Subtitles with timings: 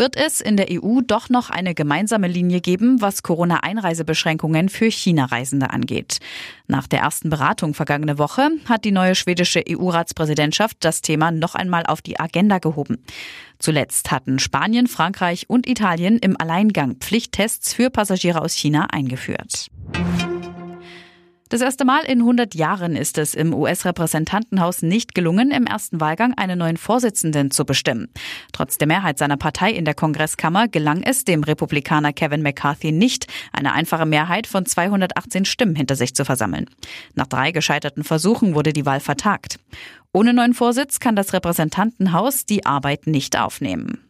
[0.00, 5.70] Wird es in der EU doch noch eine gemeinsame Linie geben, was Corona-Einreisebeschränkungen für China-Reisende
[5.70, 6.18] angeht?
[6.68, 11.84] Nach der ersten Beratung vergangene Woche hat die neue schwedische EU-Ratspräsidentschaft das Thema noch einmal
[11.84, 13.02] auf die Agenda gehoben.
[13.58, 19.66] Zuletzt hatten Spanien, Frankreich und Italien im Alleingang Pflichttests für Passagiere aus China eingeführt.
[21.50, 26.34] Das erste Mal in 100 Jahren ist es im US-Repräsentantenhaus nicht gelungen, im ersten Wahlgang
[26.34, 28.08] einen neuen Vorsitzenden zu bestimmen.
[28.52, 33.28] Trotz der Mehrheit seiner Partei in der Kongresskammer gelang es dem Republikaner Kevin McCarthy nicht,
[33.50, 36.66] eine einfache Mehrheit von 218 Stimmen hinter sich zu versammeln.
[37.14, 39.58] Nach drei gescheiterten Versuchen wurde die Wahl vertagt.
[40.12, 44.07] Ohne neuen Vorsitz kann das Repräsentantenhaus die Arbeit nicht aufnehmen.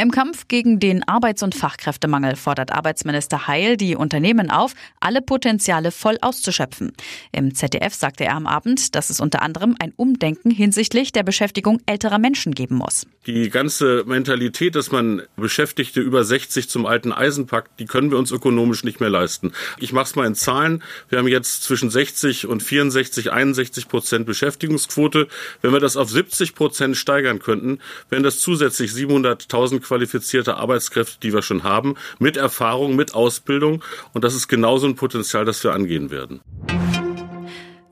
[0.00, 5.90] Im Kampf gegen den Arbeits- und Fachkräftemangel fordert Arbeitsminister Heil die Unternehmen auf, alle Potenziale
[5.90, 6.92] voll auszuschöpfen.
[7.32, 11.82] Im ZDF sagte er am Abend, dass es unter anderem ein Umdenken hinsichtlich der Beschäftigung
[11.84, 13.06] älterer Menschen geben muss.
[13.26, 18.16] Die ganze Mentalität, dass man Beschäftigte über 60 zum alten Eisen packt, die können wir
[18.16, 19.52] uns ökonomisch nicht mehr leisten.
[19.78, 20.82] Ich mache es mal in Zahlen.
[21.10, 25.28] Wir haben jetzt zwischen 60 und 64, 61 Prozent Beschäftigungsquote.
[25.60, 31.34] Wenn wir das auf 70 Prozent steigern könnten, wären das zusätzlich 700.000 qualifizierte Arbeitskräfte, die
[31.34, 33.82] wir schon haben, mit Erfahrung, mit Ausbildung.
[34.12, 36.40] Und das ist genauso ein Potenzial, das wir angehen werden.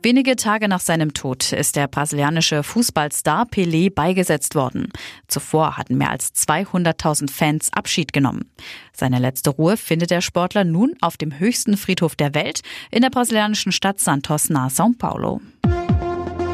[0.01, 4.93] Wenige Tage nach seinem Tod ist der brasilianische Fußballstar Pelé beigesetzt worden.
[5.27, 8.49] Zuvor hatten mehr als 200.000 Fans Abschied genommen.
[8.93, 12.61] Seine letzte Ruhe findet der Sportler nun auf dem höchsten Friedhof der Welt
[12.93, 15.41] in der brasilianischen Stadt Santos nahe São Paulo.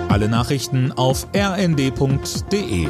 [0.09, 2.89] Alle Nachrichten auf rnd.de